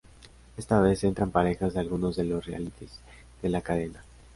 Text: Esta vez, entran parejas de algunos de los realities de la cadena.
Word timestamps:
Esta 0.57 0.81
vez, 0.81 1.03
entran 1.03 1.29
parejas 1.29 1.75
de 1.75 1.79
algunos 1.79 2.15
de 2.15 2.23
los 2.23 2.47
realities 2.47 2.99
de 3.43 3.49
la 3.49 3.61
cadena. 3.61 4.03